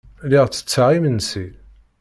[0.25, 1.45] Lliɣ ttetteɣ imensi.